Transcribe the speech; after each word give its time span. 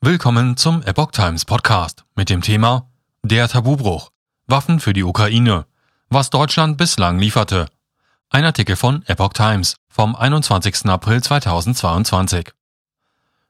Willkommen 0.00 0.56
zum 0.56 0.84
Epoch 0.84 1.10
Times 1.10 1.44
Podcast 1.44 2.04
mit 2.14 2.30
dem 2.30 2.40
Thema 2.40 2.88
Der 3.24 3.48
Tabubruch. 3.48 4.10
Waffen 4.46 4.78
für 4.78 4.92
die 4.92 5.02
Ukraine. 5.02 5.66
Was 6.08 6.30
Deutschland 6.30 6.76
bislang 6.76 7.18
lieferte. 7.18 7.66
Ein 8.30 8.44
Artikel 8.44 8.76
von 8.76 9.02
Epoch 9.06 9.32
Times 9.32 9.74
vom 9.88 10.14
21. 10.14 10.86
April 10.86 11.20
2022. 11.20 12.52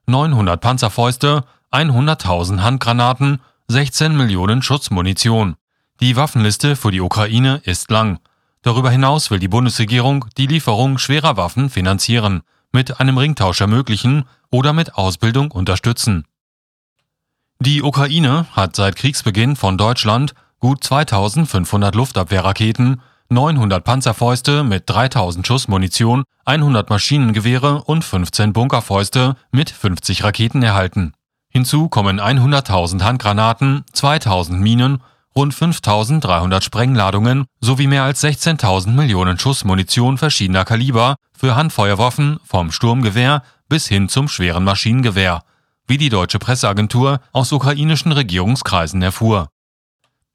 900 0.06 0.58
Panzerfäuste, 0.58 1.44
100.000 1.70 2.62
Handgranaten, 2.62 3.42
16 3.68 4.16
Millionen 4.16 4.62
Schutzmunition. 4.62 5.56
Die 6.00 6.16
Waffenliste 6.16 6.76
für 6.76 6.90
die 6.90 7.02
Ukraine 7.02 7.60
ist 7.64 7.90
lang. 7.90 8.20
Darüber 8.62 8.90
hinaus 8.90 9.30
will 9.30 9.38
die 9.38 9.48
Bundesregierung 9.48 10.24
die 10.38 10.46
Lieferung 10.46 10.96
schwerer 10.96 11.36
Waffen 11.36 11.68
finanzieren, 11.68 12.40
mit 12.72 13.00
einem 13.00 13.18
Ringtausch 13.18 13.60
ermöglichen 13.60 14.24
oder 14.50 14.72
mit 14.72 14.94
Ausbildung 14.94 15.50
unterstützen. 15.50 16.24
Die 17.60 17.82
Ukraine 17.82 18.46
hat 18.52 18.76
seit 18.76 18.94
Kriegsbeginn 18.94 19.56
von 19.56 19.76
Deutschland 19.76 20.32
gut 20.60 20.84
2500 20.84 21.92
Luftabwehrraketen, 21.96 23.02
900 23.30 23.82
Panzerfäuste 23.82 24.62
mit 24.62 24.84
3000 24.86 25.44
Schuss 25.44 25.66
Munition, 25.66 26.22
100 26.44 26.88
Maschinengewehre 26.88 27.82
und 27.82 28.04
15 28.04 28.52
Bunkerfäuste 28.52 29.34
mit 29.50 29.70
50 29.70 30.22
Raketen 30.22 30.62
erhalten. 30.62 31.14
Hinzu 31.50 31.88
kommen 31.88 32.20
100.000 32.20 33.02
Handgranaten, 33.02 33.84
2000 33.92 34.60
Minen, 34.60 35.02
rund 35.34 35.52
5300 35.52 36.62
Sprengladungen 36.62 37.46
sowie 37.60 37.88
mehr 37.88 38.04
als 38.04 38.22
16.000 38.22 38.90
Millionen 38.90 39.36
Schuss 39.36 39.64
Munition 39.64 40.16
verschiedener 40.16 40.64
Kaliber 40.64 41.16
für 41.36 41.56
Handfeuerwaffen 41.56 42.38
vom 42.44 42.70
Sturmgewehr 42.70 43.42
bis 43.68 43.88
hin 43.88 44.08
zum 44.08 44.28
schweren 44.28 44.62
Maschinengewehr 44.62 45.42
wie 45.88 45.98
die 45.98 46.10
deutsche 46.10 46.38
Presseagentur 46.38 47.20
aus 47.32 47.50
ukrainischen 47.50 48.12
Regierungskreisen 48.12 49.02
erfuhr. 49.02 49.48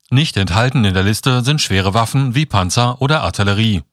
Nicht 0.10 0.36
enthalten 0.36 0.84
in 0.84 0.94
der 0.94 1.04
Liste 1.04 1.44
sind 1.44 1.62
schwere 1.62 1.94
Waffen 1.94 2.36
wie 2.36 2.46
Panzer 2.46 3.02
oder 3.02 3.22
Artillerie. 3.22 3.84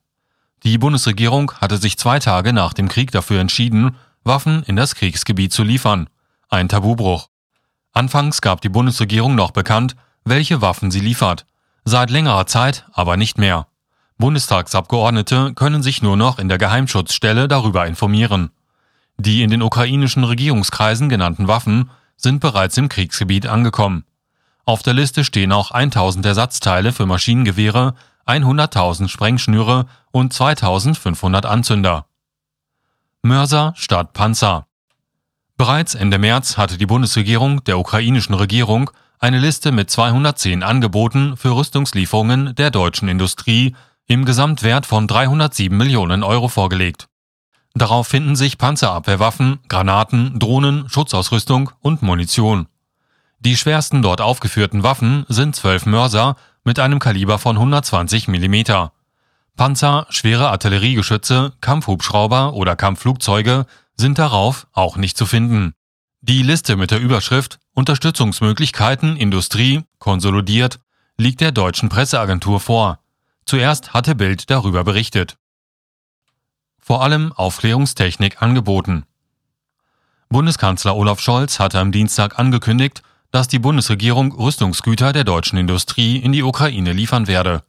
Die 0.64 0.76
Bundesregierung 0.76 1.52
hatte 1.60 1.76
sich 1.76 1.96
zwei 1.96 2.18
Tage 2.18 2.52
nach 2.52 2.72
dem 2.72 2.88
Krieg 2.88 3.12
dafür 3.12 3.40
entschieden, 3.40 3.96
Waffen 4.24 4.62
in 4.64 4.76
das 4.76 4.94
Kriegsgebiet 4.94 5.52
zu 5.52 5.62
liefern. 5.62 6.08
Ein 6.48 6.68
Tabubruch. 6.68 7.28
Anfangs 7.92 8.40
gab 8.40 8.60
die 8.60 8.68
Bundesregierung 8.68 9.34
noch 9.34 9.52
bekannt, 9.52 9.96
welche 10.24 10.60
Waffen 10.60 10.90
sie 10.90 11.00
liefert. 11.00 11.46
Seit 11.84 12.10
längerer 12.10 12.46
Zeit 12.46 12.86
aber 12.92 13.16
nicht 13.16 13.38
mehr. 13.38 13.66
Bundestagsabgeordnete 14.18 15.54
können 15.54 15.82
sich 15.82 16.02
nur 16.02 16.16
noch 16.16 16.38
in 16.38 16.48
der 16.48 16.58
Geheimschutzstelle 16.58 17.48
darüber 17.48 17.86
informieren. 17.86 18.50
Die 19.20 19.42
in 19.42 19.50
den 19.50 19.60
ukrainischen 19.60 20.24
Regierungskreisen 20.24 21.10
genannten 21.10 21.46
Waffen 21.46 21.90
sind 22.16 22.40
bereits 22.40 22.78
im 22.78 22.88
Kriegsgebiet 22.88 23.46
angekommen. 23.46 24.06
Auf 24.64 24.82
der 24.82 24.94
Liste 24.94 25.24
stehen 25.24 25.52
auch 25.52 25.72
1000 25.72 26.24
Ersatzteile 26.24 26.90
für 26.90 27.04
Maschinengewehre, 27.04 27.94
100.000 28.26 29.08
Sprengschnüre 29.08 29.84
und 30.10 30.32
2500 30.32 31.44
Anzünder. 31.44 32.06
Mörser 33.20 33.74
statt 33.76 34.14
Panzer. 34.14 34.66
Bereits 35.58 35.94
Ende 35.94 36.16
März 36.16 36.56
hatte 36.56 36.78
die 36.78 36.86
Bundesregierung 36.86 37.62
der 37.64 37.78
ukrainischen 37.78 38.34
Regierung 38.34 38.90
eine 39.18 39.38
Liste 39.38 39.70
mit 39.70 39.90
210 39.90 40.62
Angeboten 40.62 41.36
für 41.36 41.54
Rüstungslieferungen 41.54 42.54
der 42.54 42.70
deutschen 42.70 43.08
Industrie 43.10 43.76
im 44.06 44.24
Gesamtwert 44.24 44.86
von 44.86 45.06
307 45.06 45.76
Millionen 45.76 46.22
Euro 46.22 46.48
vorgelegt. 46.48 47.09
Darauf 47.74 48.08
finden 48.08 48.36
sich 48.36 48.58
Panzerabwehrwaffen, 48.58 49.60
Granaten, 49.68 50.38
Drohnen, 50.38 50.88
Schutzausrüstung 50.88 51.70
und 51.80 52.02
Munition. 52.02 52.66
Die 53.38 53.56
schwersten 53.56 54.02
dort 54.02 54.20
aufgeführten 54.20 54.82
Waffen 54.82 55.24
sind 55.28 55.56
zwölf 55.56 55.86
Mörser 55.86 56.36
mit 56.64 56.78
einem 56.78 56.98
Kaliber 56.98 57.38
von 57.38 57.56
120 57.56 58.28
mm. 58.28 58.88
Panzer, 59.56 60.06
schwere 60.10 60.50
Artilleriegeschütze, 60.50 61.52
Kampfhubschrauber 61.60 62.54
oder 62.54 62.76
Kampfflugzeuge 62.76 63.66
sind 63.96 64.18
darauf 64.18 64.66
auch 64.72 64.96
nicht 64.96 65.16
zu 65.16 65.26
finden. 65.26 65.74
Die 66.22 66.42
Liste 66.42 66.76
mit 66.76 66.90
der 66.90 67.00
Überschrift 67.00 67.58
Unterstützungsmöglichkeiten 67.72 69.16
Industrie 69.16 69.84
konsolidiert 69.98 70.80
liegt 71.16 71.40
der 71.40 71.52
deutschen 71.52 71.88
Presseagentur 71.88 72.60
vor. 72.60 72.98
Zuerst 73.46 73.94
hatte 73.94 74.14
Bild 74.14 74.50
darüber 74.50 74.84
berichtet 74.84 75.36
vor 76.90 77.04
allem 77.04 77.32
Aufklärungstechnik 77.32 78.42
angeboten. 78.42 79.04
Bundeskanzler 80.28 80.96
Olaf 80.96 81.20
Scholz 81.20 81.60
hatte 81.60 81.78
am 81.78 81.92
Dienstag 81.92 82.36
angekündigt, 82.36 83.04
dass 83.30 83.46
die 83.46 83.60
Bundesregierung 83.60 84.32
Rüstungsgüter 84.32 85.12
der 85.12 85.22
deutschen 85.22 85.56
Industrie 85.56 86.16
in 86.16 86.32
die 86.32 86.42
Ukraine 86.42 86.92
liefern 86.92 87.28
werde. 87.28 87.62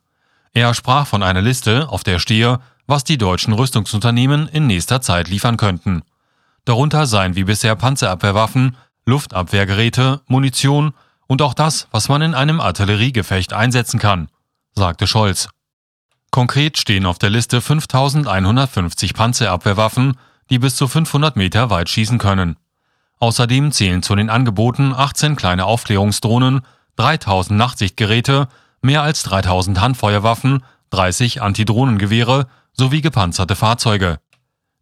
Er 0.54 0.74
sprach 0.74 1.06
von 1.06 1.22
einer 1.22 1.44
Liste, 1.44 1.88
auf 1.90 2.04
der 2.04 2.18
stehe, 2.18 2.62
was 2.88 3.04
die 3.04 3.20
deutschen 3.20 3.54
Rüstungsunternehmen 3.54 4.48
in 4.48 4.66
nächster 4.66 5.02
Zeit 5.02 5.28
liefern 5.28 5.58
könnten. 5.58 6.02
Darunter 6.66 7.06
seien 7.06 7.36
wie 7.36 7.44
bisher 7.44 7.76
Panzerabwehrwaffen, 7.76 8.76
Luftabwehrgeräte, 9.06 10.22
Munition 10.26 10.96
und 11.28 11.44
auch 11.44 11.54
das, 11.54 11.88
was 11.92 12.10
man 12.10 12.24
in 12.24 12.34
einem 12.34 12.60
Artilleriegefecht 12.60 13.54
einsetzen 13.54 14.00
kann, 14.00 14.30
sagte 14.74 15.06
Scholz. 15.06 15.48
Konkret 16.31 16.78
stehen 16.78 17.06
auf 17.06 17.19
der 17.19 17.30
Liste 17.30 17.59
5150 17.59 19.14
Panzerabwehrwaffen, 19.14 20.18
die 20.50 20.59
bis 20.59 20.78
zu 20.78 20.88
500 20.88 21.36
Meter 21.36 21.69
weit 21.69 21.90
schießen 21.90 22.19
können. 22.19 22.56
Außerdem 23.19 23.74
zählen 23.74 24.02
zu 24.02 24.16
den 24.16 24.30
Angeboten 24.30 24.94
18 24.94 25.36
kleine 25.36 25.66
Aufklärungsdrohnen, 25.66 26.62
3000 26.96 27.58
Nachtsichtgeräte, 27.58 28.47
mehr 28.81 29.03
als 29.03 29.24
3000 29.24 29.81
Handfeuerwaffen, 29.81 30.64
30 30.92 31.42
Antidrohnengewehre 31.42 32.48
sowie 32.72 33.02
gepanzerte 33.02 33.56
Fahrzeuge. 33.58 34.18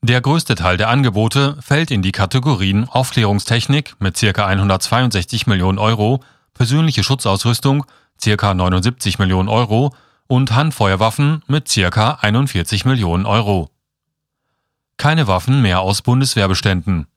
Der 0.01 0.21
größte 0.21 0.55
Teil 0.55 0.77
der 0.77 0.89
Angebote 0.89 1.57
fällt 1.61 1.91
in 1.91 2.01
die 2.03 2.11
Kategorien 2.11 2.87
Aufklärungstechnik 2.87 3.95
mit 3.99 4.19
ca. 4.19 4.45
162 4.45 5.47
Millionen 5.47 5.79
Euro, 5.79 6.23
persönliche 6.53 7.03
Schutzausrüstung 7.03 7.85
ca. 8.23 8.53
79 8.53 9.17
Millionen 9.17 9.49
Euro 9.49 9.93
und 10.29 10.51
Handfeuerwaffen 10.53 11.41
mit 11.47 11.67
circa 11.67 12.19
41 12.21 12.85
Millionen 12.85 13.25
Euro. 13.25 13.71
Keine 14.95 15.27
Waffen 15.27 15.63
mehr 15.63 15.81
aus 15.81 16.03
Bundeswehrbeständen. 16.03 17.07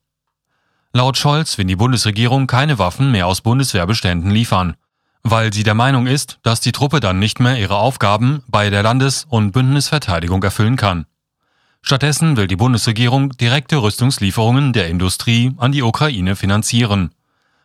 Laut 0.94 1.18
Scholz 1.18 1.58
will 1.58 1.66
die 1.66 1.76
Bundesregierung 1.76 2.46
keine 2.46 2.78
Waffen 2.78 3.10
mehr 3.10 3.26
aus 3.26 3.42
Bundeswehrbeständen 3.42 4.30
liefern, 4.30 4.76
weil 5.22 5.52
sie 5.52 5.62
der 5.62 5.74
Meinung 5.74 6.06
ist, 6.06 6.38
dass 6.42 6.60
die 6.62 6.72
Truppe 6.72 7.00
dann 7.00 7.18
nicht 7.18 7.38
mehr 7.38 7.58
ihre 7.58 7.76
Aufgaben 7.76 8.42
bei 8.48 8.70
der 8.70 8.82
Landes- 8.82 9.26
und 9.28 9.52
Bündnisverteidigung 9.52 10.42
erfüllen 10.42 10.76
kann. 10.76 11.04
Stattdessen 11.82 12.38
will 12.38 12.46
die 12.46 12.56
Bundesregierung 12.56 13.30
direkte 13.36 13.82
Rüstungslieferungen 13.82 14.72
der 14.72 14.88
Industrie 14.88 15.52
an 15.58 15.72
die 15.72 15.82
Ukraine 15.82 16.34
finanzieren. 16.34 17.10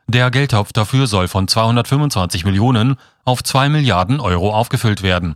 Der 0.07 0.31
Geldtopf 0.31 0.73
dafür 0.73 1.07
soll 1.07 1.27
von 1.29 1.47
225 1.47 2.43
Millionen 2.43 2.97
auf 3.27 3.43
2 3.43 3.67
Milliarden 3.67 4.21
Euro 4.21 4.53
aufgefüllt 4.53 5.03
werden, 5.03 5.35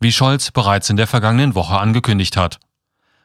wie 0.00 0.10
Scholz 0.10 0.50
bereits 0.50 0.90
in 0.90 0.96
der 0.96 1.06
vergangenen 1.06 1.54
Woche 1.54 1.78
angekündigt 1.78 2.36
hat. 2.36 2.58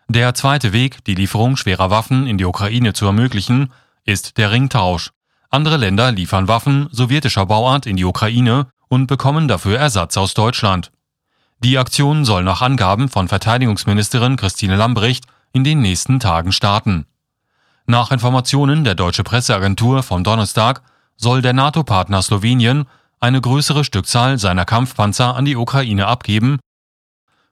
Der 0.08 0.36
zweite 0.36 0.72
Weg, 0.72 1.04
die 1.06 1.16
Lieferung 1.16 1.58
schwerer 1.58 1.90
Waffen 1.90 2.28
in 2.28 2.38
die 2.38 2.46
Ukraine 2.46 2.94
zu 2.94 3.08
ermöglichen, 3.08 3.74
ist 4.06 4.38
der 4.38 4.52
Ringtausch. 4.52 5.10
Andere 5.50 5.78
Länder 5.78 6.12
liefern 6.12 6.48
Waffen 6.48 6.90
sowjetischer 6.92 7.48
Bauart 7.48 7.88
in 7.88 7.96
die 7.96 8.06
Ukraine 8.06 8.68
und 8.88 9.08
bekommen 9.08 9.48
dafür 9.48 9.80
Ersatz 9.80 10.16
aus 10.16 10.36
Deutschland. 10.36 10.92
Die 11.58 11.80
Aktion 11.80 12.24
soll 12.24 12.44
nach 12.44 12.62
Angaben 12.62 13.10
von 13.10 13.28
Verteidigungsministerin 13.28 14.36
Christine 14.36 14.76
Lambrecht 14.76 15.26
in 15.54 15.64
den 15.64 15.82
nächsten 15.82 16.20
Tagen 16.20 16.52
starten. 16.52 17.08
Nach 17.88 18.12
Informationen 18.12 18.84
der 18.84 18.94
Deutsche 18.94 19.24
Presseagentur 19.24 20.04
vom 20.04 20.24
Donnerstag 20.24 20.84
soll 21.16 21.42
der 21.42 21.54
NATO-Partner 21.54 22.22
Slowenien 22.22 22.86
eine 23.24 23.40
größere 23.40 23.86
Stückzahl 23.86 24.38
seiner 24.38 24.66
Kampfpanzer 24.66 25.38
an 25.38 25.46
die 25.46 25.56
Ukraine 25.56 26.08
abgeben 26.08 26.60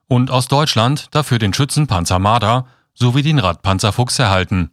und 0.09 0.29
aus 0.29 0.49
Deutschland 0.49 1.07
dafür 1.11 1.39
den 1.39 1.53
Schützenpanzer 1.53 2.19
Marder 2.19 2.65
sowie 2.93 3.23
den 3.23 3.39
Radpanzer 3.39 3.93
Fuchs 3.93 4.19
erhalten. 4.19 4.71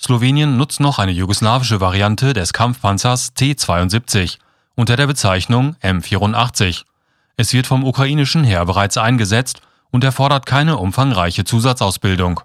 Slowenien 0.00 0.56
nutzt 0.56 0.80
noch 0.80 0.98
eine 0.98 1.12
jugoslawische 1.12 1.80
Variante 1.80 2.32
des 2.32 2.52
Kampfpanzers 2.52 3.34
T-72 3.34 4.38
unter 4.74 4.96
der 4.96 5.06
Bezeichnung 5.06 5.76
M84. 5.80 6.82
Es 7.36 7.52
wird 7.52 7.68
vom 7.68 7.84
ukrainischen 7.84 8.42
Heer 8.42 8.64
bereits 8.64 8.96
eingesetzt 8.96 9.62
und 9.92 10.02
erfordert 10.02 10.44
keine 10.44 10.78
umfangreiche 10.78 11.44
Zusatzausbildung. 11.44 12.40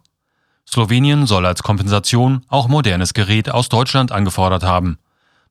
Slowenien 0.69 1.25
soll 1.25 1.47
als 1.47 1.63
Kompensation 1.63 2.45
auch 2.47 2.67
modernes 2.67 3.15
Gerät 3.15 3.50
aus 3.50 3.69
Deutschland 3.69 4.11
angefordert 4.11 4.61
haben, 4.61 5.00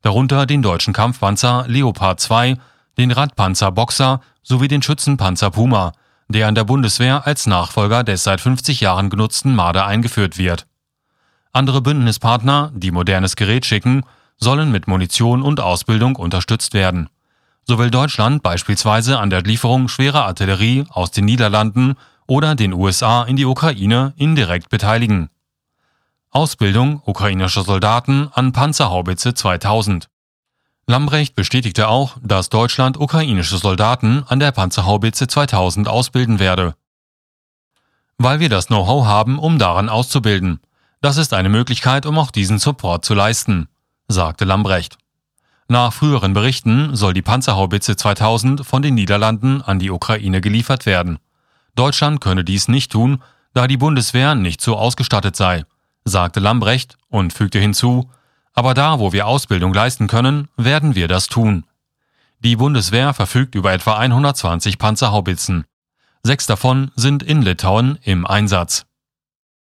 darunter 0.03 0.47
den 0.47 0.63
deutschen 0.63 0.93
Kampfpanzer 0.93 1.65
Leopard 1.69 2.21
2, 2.21 2.57
den 2.99 3.11
Radpanzer 3.11 3.73
Boxer 3.73 4.21
sowie 4.43 4.69
den 4.69 4.83
Schützenpanzer 4.83 5.51
Puma, 5.51 5.93
der 6.29 6.49
an 6.49 6.55
der 6.55 6.65
Bundeswehr 6.65 7.27
als 7.27 7.47
Nachfolger 7.47 8.05
des 8.05 8.25
seit 8.25 8.41
50 8.41 8.81
Jahren 8.81 9.11
genutzten 9.11 9.55
Marder 9.55 9.87
eingeführt 9.87 10.39
wird. 10.39 10.67
Andere 11.53 11.81
Bündnispartner, 11.81 12.71
die 12.75 12.91
modernes 12.91 13.37
Gerät 13.37 13.65
schicken, 13.65 14.03
sollen 14.39 14.71
mit 14.71 14.89
Munition 14.89 15.43
und 15.43 15.61
Ausbildung 15.61 16.17
unterstützt 16.17 16.75
werden. 16.75 17.09
So 17.65 17.79
will 17.79 17.91
Deutschland 17.91 18.43
beispielsweise 18.43 19.19
an 19.19 19.31
der 19.31 19.43
Lieferung 19.43 19.89
schwerer 19.89 20.27
Artillerie 20.27 20.85
aus 20.91 21.11
den 21.11 21.25
Niederlanden 21.25 21.95
oder 22.27 22.55
den 22.55 22.73
USA 22.73 23.25
in 23.25 23.37
die 23.37 23.47
Ukraine 23.47 24.13
indirekt 24.17 24.69
beteiligen. 24.69 25.31
Ausbildung 26.37 27.01
ukrainischer 27.07 27.63
Soldaten 27.63 28.29
an 28.35 28.53
Panzerhaubitze 28.53 29.33
2000. 29.33 30.11
Lambrecht 30.87 31.35
bestätigte 31.35 31.89
auch, 31.89 32.19
dass 32.23 32.51
Deutschland 32.51 33.01
ukrainische 33.01 33.57
Soldaten 33.57 34.23
an 34.29 34.39
der 34.39 34.53
Panzerhaubitze 34.53 35.29
2000 35.29 35.89
ausbilden 35.89 36.39
werde. 36.39 36.75
Weil 38.19 38.39
wir 38.39 38.51
das 38.51 38.67
Know-how 38.67 39.07
haben, 39.07 39.39
um 39.39 39.59
daran 39.59 39.89
auszubilden. 39.89 40.61
Das 41.01 41.17
ist 41.17 41.33
eine 41.33 41.49
Möglichkeit, 41.49 42.05
um 42.05 42.19
auch 42.19 42.31
diesen 42.31 42.59
Support 42.59 43.07
zu 43.07 43.15
leisten, 43.15 43.71
sagte 44.07 44.45
Lambrecht. 44.45 44.99
Nach 45.69 45.91
früheren 45.91 46.35
Berichten 46.35 46.95
soll 46.95 47.15
die 47.15 47.23
Panzerhaubitze 47.23 47.97
2000 47.97 48.67
von 48.67 48.83
den 48.83 48.95
Niederlanden 48.95 49.63
an 49.63 49.79
die 49.79 49.91
Ukraine 49.91 50.43
geliefert 50.43 50.85
werden. 50.85 51.19
Deutschland 51.77 52.21
könne 52.21 52.45
dies 52.45 52.69
nicht 52.69 52.93
tun, 52.93 53.23
da 53.55 53.67
die 53.67 53.79
Bundeswehr 53.79 54.35
nicht 54.35 54.61
so 54.61 54.77
ausgestattet 54.77 55.35
sei, 55.35 55.65
sagte 56.07 56.41
Lambrecht 56.41 56.97
und 57.09 57.33
fügte 57.33 57.59
hinzu, 57.59 58.11
aber 58.55 58.73
da, 58.73 58.99
wo 59.01 59.13
wir 59.13 59.27
Ausbildung 59.27 59.75
leisten 59.75 60.07
können, 60.07 60.49
werden 60.57 60.95
wir 60.95 61.09
das 61.09 61.27
tun. 61.27 61.65
Die 62.39 62.57
Bundeswehr 62.57 63.13
verfügt 63.13 63.55
über 63.55 63.73
etwa 63.73 63.99
120 63.99 64.79
Panzerhaubitzen. 64.79 65.67
Sechs 66.23 66.47
davon 66.47 66.91
sind 66.97 67.23
in 67.23 67.43
Litauen 67.43 67.99
im 68.03 68.27
Einsatz. 68.27 68.86